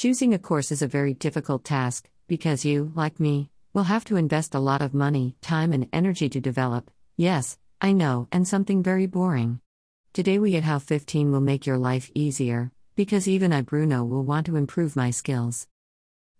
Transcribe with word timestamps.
Choosing 0.00 0.32
a 0.32 0.38
course 0.38 0.72
is 0.72 0.80
a 0.80 0.86
very 0.86 1.12
difficult 1.12 1.62
task, 1.62 2.08
because 2.26 2.64
you, 2.64 2.90
like 2.94 3.20
me, 3.20 3.50
will 3.74 3.82
have 3.82 4.02
to 4.06 4.16
invest 4.16 4.54
a 4.54 4.58
lot 4.58 4.80
of 4.80 4.94
money, 4.94 5.36
time, 5.42 5.74
and 5.74 5.90
energy 5.92 6.26
to 6.30 6.40
develop. 6.40 6.90
Yes, 7.18 7.58
I 7.82 7.92
know, 7.92 8.26
and 8.32 8.48
something 8.48 8.82
very 8.82 9.04
boring. 9.04 9.60
Today 10.14 10.38
we 10.38 10.56
at 10.56 10.62
How 10.62 10.78
15 10.78 11.30
will 11.30 11.42
make 11.42 11.66
your 11.66 11.76
life 11.76 12.10
easier, 12.14 12.72
because 12.96 13.28
even 13.28 13.52
I, 13.52 13.60
Bruno, 13.60 14.02
will 14.02 14.24
want 14.24 14.46
to 14.46 14.56
improve 14.56 14.96
my 14.96 15.10
skills. 15.10 15.66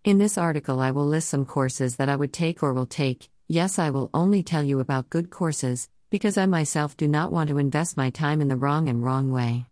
In 0.04 0.16
this 0.16 0.38
article, 0.38 0.80
I 0.80 0.90
will 0.90 1.06
list 1.06 1.28
some 1.28 1.44
courses 1.44 1.96
that 1.96 2.08
I 2.08 2.16
would 2.16 2.32
take 2.32 2.62
or 2.62 2.72
will 2.72 2.86
take. 2.86 3.28
Yes, 3.46 3.78
I 3.78 3.90
will 3.90 4.08
only 4.14 4.42
tell 4.42 4.62
you 4.62 4.80
about 4.80 5.10
good 5.10 5.28
courses, 5.28 5.90
because 6.08 6.38
I 6.38 6.46
myself 6.46 6.96
do 6.96 7.06
not 7.06 7.30
want 7.30 7.50
to 7.50 7.58
invest 7.58 7.98
my 7.98 8.08
time 8.08 8.40
in 8.40 8.48
the 8.48 8.56
wrong 8.56 8.88
and 8.88 9.04
wrong 9.04 9.30
way. 9.30 9.66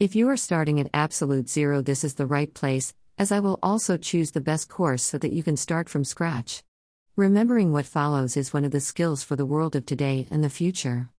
If 0.00 0.16
you 0.16 0.30
are 0.30 0.36
starting 0.38 0.80
at 0.80 0.88
absolute 0.94 1.50
zero, 1.50 1.82
this 1.82 2.04
is 2.04 2.14
the 2.14 2.26
right 2.26 2.52
place, 2.52 2.94
as 3.18 3.32
I 3.32 3.40
will 3.40 3.58
also 3.62 3.96
choose 3.96 4.30
the 4.30 4.40
best 4.40 4.68
course 4.68 5.02
so 5.02 5.18
that 5.18 5.32
you 5.32 5.42
can 5.42 5.56
start 5.56 5.88
from 5.88 6.04
scratch. 6.04 6.62
Remembering 7.16 7.72
what 7.72 7.86
follows 7.86 8.36
is 8.36 8.52
one 8.52 8.64
of 8.64 8.70
the 8.70 8.80
skills 8.80 9.22
for 9.22 9.36
the 9.36 9.46
world 9.46 9.76
of 9.76 9.84
today 9.84 10.26
and 10.30 10.42
the 10.42 10.48
future. 10.48 11.10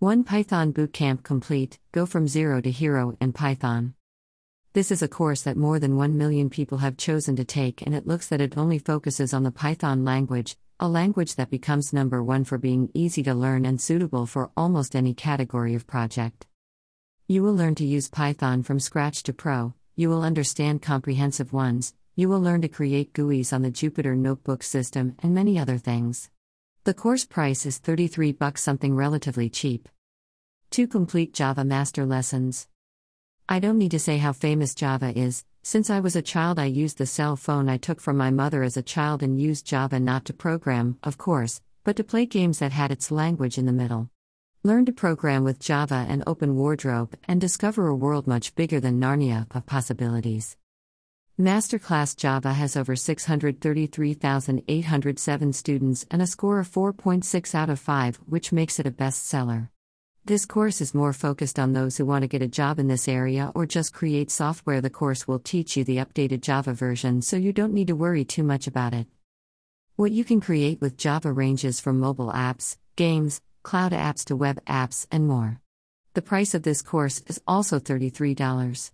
1 0.00 0.24
Python 0.24 0.72
Bootcamp 0.72 1.22
Complete 1.22 1.78
Go 1.92 2.06
from 2.06 2.26
Zero 2.26 2.60
to 2.60 2.70
Hero 2.70 3.16
in 3.20 3.32
Python. 3.32 3.94
This 4.72 4.90
is 4.90 5.02
a 5.02 5.06
course 5.06 5.42
that 5.42 5.56
more 5.56 5.78
than 5.78 5.96
1 5.96 6.16
million 6.18 6.50
people 6.50 6.78
have 6.78 6.96
chosen 6.96 7.36
to 7.36 7.44
take, 7.44 7.82
and 7.82 7.94
it 7.94 8.06
looks 8.06 8.26
that 8.28 8.40
it 8.40 8.58
only 8.58 8.78
focuses 8.78 9.32
on 9.32 9.42
the 9.42 9.52
Python 9.52 10.04
language, 10.04 10.56
a 10.80 10.88
language 10.88 11.36
that 11.36 11.50
becomes 11.50 11.92
number 11.92 12.20
one 12.20 12.42
for 12.42 12.58
being 12.58 12.90
easy 12.94 13.22
to 13.22 13.34
learn 13.34 13.64
and 13.64 13.80
suitable 13.80 14.26
for 14.26 14.50
almost 14.56 14.96
any 14.96 15.14
category 15.14 15.74
of 15.76 15.86
project. 15.86 16.46
You 17.28 17.44
will 17.44 17.54
learn 17.54 17.76
to 17.76 17.84
use 17.84 18.08
Python 18.08 18.64
from 18.64 18.80
scratch 18.80 19.22
to 19.22 19.32
pro, 19.32 19.74
you 19.94 20.08
will 20.08 20.22
understand 20.22 20.80
comprehensive 20.80 21.52
ones, 21.52 21.94
you 22.14 22.28
will 22.28 22.40
learn 22.40 22.62
to 22.62 22.68
create 22.68 23.12
GUIs 23.12 23.52
on 23.52 23.62
the 23.62 23.70
Jupyter 23.70 24.16
Notebook 24.16 24.62
system, 24.62 25.14
and 25.22 25.34
many 25.34 25.58
other 25.58 25.78
things. 25.78 26.30
The 26.84 26.94
course 26.94 27.24
price 27.24 27.66
is 27.66 27.78
33 27.78 28.32
bucks, 28.32 28.62
something 28.62 28.96
relatively 28.96 29.48
cheap. 29.48 29.88
2 30.70 30.86
complete 30.86 31.34
Java 31.34 31.64
master 31.64 32.06
lessons. 32.06 32.68
I 33.48 33.58
don't 33.58 33.78
need 33.78 33.90
to 33.90 33.98
say 33.98 34.18
how 34.18 34.32
famous 34.32 34.74
Java 34.74 35.16
is. 35.16 35.44
Since 35.62 35.90
I 35.90 36.00
was 36.00 36.16
a 36.16 36.22
child, 36.22 36.58
I 36.58 36.64
used 36.64 36.98
the 36.98 37.06
cell 37.06 37.36
phone 37.36 37.68
I 37.68 37.76
took 37.76 38.00
from 38.00 38.16
my 38.16 38.30
mother 38.30 38.62
as 38.62 38.76
a 38.76 38.82
child 38.82 39.22
and 39.22 39.40
used 39.40 39.66
Java 39.66 40.00
not 40.00 40.24
to 40.24 40.32
program, 40.32 40.98
of 41.02 41.18
course, 41.18 41.60
but 41.84 41.96
to 41.96 42.04
play 42.04 42.26
games 42.26 42.60
that 42.60 42.72
had 42.72 42.90
its 42.90 43.10
language 43.10 43.58
in 43.58 43.66
the 43.66 43.72
middle. 43.72 44.08
Learn 44.64 44.86
to 44.86 44.92
program 44.92 45.42
with 45.42 45.58
Java 45.58 46.06
and 46.08 46.22
Open 46.24 46.54
Wardrobe 46.54 47.16
and 47.26 47.40
discover 47.40 47.88
a 47.88 47.96
world 47.96 48.28
much 48.28 48.54
bigger 48.54 48.78
than 48.78 49.00
Narnia 49.00 49.52
of 49.52 49.66
possibilities. 49.66 50.56
Masterclass 51.36 52.16
Java 52.16 52.52
has 52.52 52.76
over 52.76 52.94
633,807 52.94 55.52
students 55.52 56.06
and 56.12 56.22
a 56.22 56.28
score 56.28 56.60
of 56.60 56.68
4.6 56.68 57.54
out 57.56 57.70
of 57.70 57.80
5, 57.80 58.16
which 58.28 58.52
makes 58.52 58.78
it 58.78 58.86
a 58.86 58.92
bestseller. 58.92 59.68
This 60.24 60.46
course 60.46 60.80
is 60.80 60.94
more 60.94 61.12
focused 61.12 61.58
on 61.58 61.72
those 61.72 61.96
who 61.96 62.06
want 62.06 62.22
to 62.22 62.28
get 62.28 62.42
a 62.42 62.46
job 62.46 62.78
in 62.78 62.86
this 62.86 63.08
area 63.08 63.50
or 63.56 63.66
just 63.66 63.92
create 63.92 64.30
software. 64.30 64.80
The 64.80 64.90
course 64.90 65.26
will 65.26 65.40
teach 65.40 65.76
you 65.76 65.82
the 65.82 65.96
updated 65.96 66.40
Java 66.40 66.72
version 66.72 67.20
so 67.20 67.36
you 67.36 67.52
don't 67.52 67.74
need 67.74 67.88
to 67.88 67.96
worry 67.96 68.24
too 68.24 68.44
much 68.44 68.68
about 68.68 68.94
it. 68.94 69.08
What 69.96 70.12
you 70.12 70.22
can 70.22 70.40
create 70.40 70.80
with 70.80 70.96
Java 70.96 71.32
ranges 71.32 71.80
from 71.80 71.98
mobile 71.98 72.30
apps, 72.30 72.76
games, 72.94 73.40
cloud 73.62 73.92
apps 73.92 74.24
to 74.26 74.36
web 74.36 74.64
apps, 74.66 75.06
and 75.10 75.26
more. 75.26 75.60
The 76.14 76.22
price 76.22 76.54
of 76.54 76.62
this 76.62 76.82
course 76.82 77.22
is 77.26 77.40
also 77.46 77.78
$33. 77.78 78.90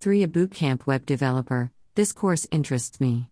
3. 0.00 0.22
A 0.22 0.28
Bootcamp 0.28 0.86
Web 0.86 1.04
Developer. 1.04 1.70
This 1.94 2.12
course 2.12 2.46
interests 2.50 3.00
me. 3.00 3.28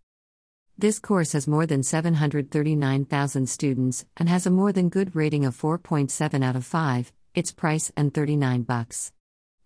This 0.77 0.99
course 0.99 1.33
has 1.33 1.49
more 1.49 1.67
than 1.67 1.83
739,000 1.83 3.49
students 3.49 4.05
and 4.17 4.29
has 4.29 4.47
a 4.47 4.51
more 4.51 4.73
than 4.73 4.89
good 4.89 5.17
rating 5.17 5.45
of 5.45 5.57
4.7 5.57 6.45
out 6.45 6.55
of 6.55 6.65
5, 6.65 7.13
its 7.35 7.51
price 7.51 7.91
and 7.97 8.13
39 8.15 8.63
bucks. 8.63 9.13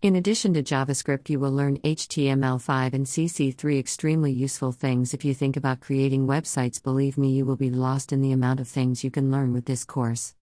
In 0.02 0.16
addition 0.16 0.54
to 0.54 0.62
JavaScript, 0.62 1.28
you 1.28 1.38
will 1.38 1.52
learn 1.52 1.78
HTML5 1.78 2.92
and 2.92 3.06
CC3 3.06 3.78
extremely 3.78 4.32
useful 4.32 4.72
things 4.72 5.14
if 5.14 5.24
you 5.24 5.34
think 5.34 5.56
about 5.56 5.80
creating 5.80 6.26
websites. 6.26 6.82
Believe 6.82 7.18
me, 7.18 7.30
you 7.30 7.44
will 7.44 7.56
be 7.56 7.70
lost 7.70 8.12
in 8.12 8.20
the 8.20 8.32
amount 8.32 8.58
of 8.58 8.66
things 8.66 9.04
you 9.04 9.10
can 9.10 9.30
learn 9.30 9.52
with 9.52 9.66
this 9.66 9.84
course. 9.84 10.34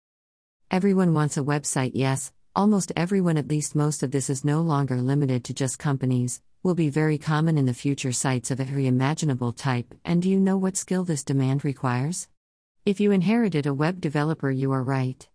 Everyone 0.70 1.14
wants 1.14 1.38
a 1.38 1.42
website, 1.42 1.92
yes, 1.94 2.30
almost 2.54 2.92
everyone, 2.94 3.38
at 3.38 3.48
least 3.48 3.74
most 3.74 4.02
of 4.02 4.10
this 4.10 4.28
is 4.28 4.44
no 4.44 4.60
longer 4.60 5.00
limited 5.00 5.42
to 5.44 5.54
just 5.54 5.78
companies, 5.78 6.42
will 6.62 6.74
be 6.74 6.90
very 6.90 7.16
common 7.16 7.56
in 7.56 7.64
the 7.64 7.72
future 7.72 8.12
sites 8.12 8.50
of 8.50 8.60
every 8.60 8.86
imaginable 8.86 9.54
type. 9.54 9.94
And 10.04 10.20
do 10.20 10.28
you 10.28 10.38
know 10.38 10.58
what 10.58 10.76
skill 10.76 11.04
this 11.04 11.24
demand 11.24 11.64
requires? 11.64 12.28
If 12.84 13.00
you 13.00 13.12
inherited 13.12 13.64
a 13.64 13.72
web 13.72 13.98
developer, 13.98 14.50
you 14.50 14.70
are 14.72 14.82
right. 14.82 15.26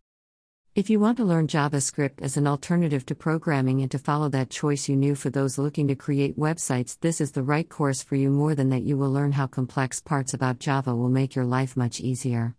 If 0.75 0.91
you 0.91 0.99
want 0.99 1.17
to 1.17 1.25
learn 1.25 1.47
JavaScript 1.47 2.21
as 2.21 2.37
an 2.37 2.45
alternative 2.45 3.03
to 3.07 3.15
programming 3.15 3.81
and 3.81 3.89
to 3.89 3.97
follow 3.97 4.29
that 4.29 4.51
choice 4.51 4.87
you 4.87 4.95
knew 4.95 5.15
for 5.15 5.31
those 5.31 5.57
looking 5.57 5.87
to 5.87 5.95
create 5.95 6.37
websites, 6.37 6.99
this 7.01 7.19
is 7.19 7.31
the 7.31 7.41
right 7.41 7.67
course 7.67 8.03
for 8.03 8.15
you. 8.15 8.29
More 8.29 8.53
than 8.53 8.69
that, 8.69 8.83
you 8.83 8.97
will 8.99 9.11
learn 9.11 9.31
how 9.31 9.47
complex 9.47 9.99
parts 9.99 10.35
about 10.35 10.59
Java 10.59 10.95
will 10.95 11.09
make 11.09 11.33
your 11.33 11.45
life 11.45 11.75
much 11.75 11.99
easier. 11.99 12.55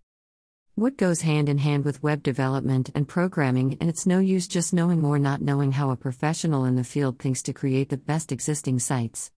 What 0.77 0.97
goes 0.97 1.21
hand 1.21 1.49
in 1.49 1.59
hand 1.59 1.85
with 1.85 2.03
web 2.03 2.25
development 2.25 2.91
and 2.97 3.07
programming, 3.07 3.79
and 3.81 3.89
it's 3.89 4.07
no 4.07 4.19
use 4.19 4.49
just 4.49 4.75
knowing 4.75 5.05
or 5.05 5.21
not 5.21 5.41
knowing 5.41 5.71
how 5.71 5.91
a 5.91 5.97
professional 5.97 6.65
in 6.65 6.75
the 6.75 6.83
field 6.83 7.21
thinks 7.21 7.45
to 7.45 7.53
create 7.53 7.91
the 7.91 7.97
best 7.97 8.33
existing 8.33 8.81
sites. 8.81 9.31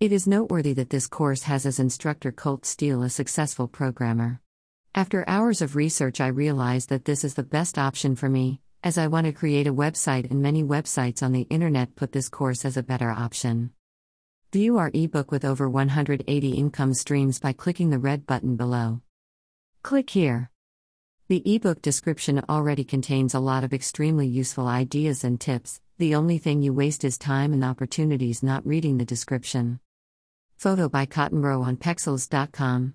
It 0.00 0.10
is 0.10 0.26
noteworthy 0.26 0.72
that 0.72 0.90
this 0.90 1.06
course 1.06 1.44
has 1.44 1.64
as 1.64 1.78
instructor 1.78 2.32
Colt 2.32 2.66
Steele, 2.66 3.04
a 3.04 3.08
successful 3.08 3.68
programmer. 3.68 4.40
After 4.92 5.22
hours 5.28 5.62
of 5.62 5.76
research, 5.76 6.20
I 6.20 6.26
realized 6.26 6.88
that 6.88 7.04
this 7.04 7.22
is 7.22 7.34
the 7.34 7.44
best 7.44 7.78
option 7.78 8.16
for 8.16 8.28
me, 8.28 8.60
as 8.82 8.98
I 8.98 9.06
want 9.06 9.26
to 9.26 9.32
create 9.32 9.68
a 9.68 9.72
website, 9.72 10.28
and 10.28 10.42
many 10.42 10.64
websites 10.64 11.22
on 11.22 11.30
the 11.30 11.42
internet 11.42 11.94
put 11.94 12.10
this 12.10 12.28
course 12.28 12.64
as 12.64 12.76
a 12.76 12.82
better 12.82 13.12
option. 13.12 13.70
View 14.52 14.76
our 14.76 14.90
ebook 14.92 15.30
with 15.30 15.44
over 15.44 15.70
180 15.70 16.50
income 16.50 16.94
streams 16.94 17.38
by 17.38 17.52
clicking 17.52 17.90
the 17.90 18.00
red 18.00 18.26
button 18.26 18.56
below. 18.56 19.02
Click 19.84 20.10
here. 20.10 20.49
The 21.30 21.54
ebook 21.54 21.80
description 21.80 22.42
already 22.48 22.82
contains 22.82 23.34
a 23.34 23.38
lot 23.38 23.62
of 23.62 23.72
extremely 23.72 24.26
useful 24.26 24.66
ideas 24.66 25.22
and 25.22 25.40
tips, 25.40 25.80
the 25.96 26.16
only 26.16 26.38
thing 26.38 26.60
you 26.60 26.74
waste 26.74 27.04
is 27.04 27.16
time 27.16 27.52
and 27.52 27.62
opportunities 27.62 28.42
not 28.42 28.66
reading 28.66 28.98
the 28.98 29.04
description. 29.04 29.78
Photo 30.56 30.88
by 30.88 31.06
Cottonbro 31.06 31.64
on 31.64 31.76
Pexels.com. 31.76 32.94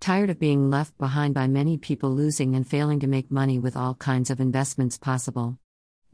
Tired 0.00 0.28
of 0.28 0.38
being 0.38 0.68
left 0.68 0.98
behind 0.98 1.32
by 1.32 1.48
many 1.48 1.78
people 1.78 2.10
losing 2.10 2.54
and 2.54 2.68
failing 2.68 3.00
to 3.00 3.06
make 3.06 3.30
money 3.30 3.58
with 3.58 3.74
all 3.74 3.94
kinds 3.94 4.28
of 4.28 4.38
investments 4.38 4.98
possible? 4.98 5.58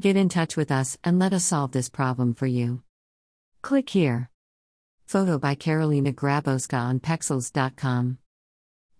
Get 0.00 0.16
in 0.16 0.28
touch 0.28 0.56
with 0.56 0.70
us 0.70 0.96
and 1.02 1.18
let 1.18 1.32
us 1.32 1.42
solve 1.42 1.72
this 1.72 1.88
problem 1.88 2.34
for 2.34 2.46
you. 2.46 2.84
Click 3.62 3.90
here. 3.90 4.30
Photo 5.06 5.40
by 5.40 5.56
Carolina 5.56 6.12
Grabowska 6.12 6.78
on 6.78 7.00
Pexels.com. 7.00 8.18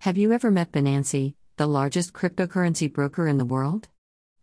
Have 0.01 0.19
you 0.19 0.33
ever 0.33 0.51
met 0.51 0.73
Binance, 0.73 1.35
the 1.57 1.67
largest 1.67 2.13
cryptocurrency 2.13 2.93
broker 2.93 3.29
in 3.29 3.39
the 3.39 3.45
world? 3.45 3.89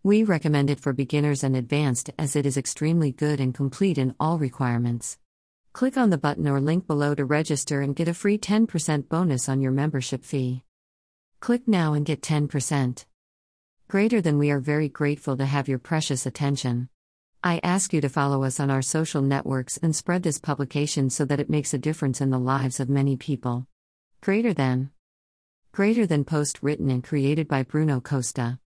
We 0.03 0.24
recommend 0.24 0.70
it 0.70 0.80
for 0.80 0.94
beginners 0.94 1.44
and 1.44 1.56
advanced 1.56 2.12
as 2.18 2.36
it 2.36 2.46
is 2.46 2.56
extremely 2.56 3.12
good 3.12 3.40
and 3.40 3.53
complete 3.53 3.97
in 3.97 4.16
all 4.20 4.38
requirements. 4.38 5.18
Click 5.74 5.97
on 5.97 6.09
the 6.09 6.18
button 6.18 6.47
or 6.47 6.62
link 6.62 6.88
below 6.88 7.16
to 7.16 7.25
register 7.25 7.81
and 7.81 7.96
get 7.96 8.08
a 8.08 8.14
free 8.14 8.38
10% 8.38 9.09
bonus 9.09 9.50
on 9.50 9.59
your 9.59 9.72
membership 9.72 10.24
fee. 10.24 10.64
Click 11.40 11.68
now 11.68 11.94
and 11.94 12.06
get 12.06 12.22
10%. 12.22 13.06
Greater 13.88 14.22
than 14.22 14.38
we 14.38 14.52
are 14.52 14.59
very 14.59 14.88
grateful 14.88 15.36
to 15.36 15.46
have 15.46 15.68
your 15.68 15.80
precious 15.80 16.26
attention. 16.26 16.90
I 17.44 17.59
ask 17.64 17.91
you 17.91 18.02
to 18.02 18.09
follow 18.09 18.44
us 18.44 18.59
on 18.59 18.70
our 18.70 18.81
social 18.81 19.22
networks 19.22 19.78
and 19.78 19.96
spread 19.96 20.24
this 20.24 20.40
publication 20.40 21.09
so 21.09 21.26
that 21.26 21.40
it 21.40 21.50
makes 21.50 21.74
a 21.74 21.78
difference 21.80 22.22
in 22.22 22.30
the 22.30 22.40
lives 22.40 22.79
of 22.79 22.90
many 22.90 23.17
people. 23.17 23.66
Greater 24.22 24.53
than. 24.53 24.91
Greater 25.71 26.07
than 26.07 26.25
post 26.25 26.57
written 26.63 26.89
and 26.89 27.03
created 27.03 27.47
by 27.47 27.61
Bruno 27.61 27.99
Costa. 28.01 28.57